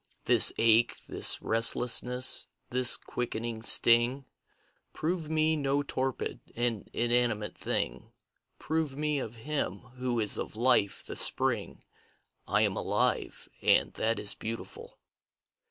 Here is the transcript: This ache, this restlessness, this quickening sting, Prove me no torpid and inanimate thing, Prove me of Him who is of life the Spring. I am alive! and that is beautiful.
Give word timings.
This 0.25 0.51
ache, 0.57 0.95
this 1.07 1.43
restlessness, 1.43 2.47
this 2.71 2.97
quickening 2.97 3.61
sting, 3.61 4.25
Prove 4.93 5.29
me 5.29 5.55
no 5.55 5.83
torpid 5.83 6.39
and 6.55 6.89
inanimate 6.91 7.55
thing, 7.55 8.11
Prove 8.57 8.97
me 8.97 9.19
of 9.19 9.35
Him 9.35 9.81
who 9.99 10.19
is 10.19 10.39
of 10.39 10.55
life 10.55 11.05
the 11.05 11.15
Spring. 11.15 11.83
I 12.47 12.61
am 12.63 12.75
alive! 12.75 13.47
and 13.61 13.93
that 13.93 14.17
is 14.17 14.33
beautiful. 14.33 14.97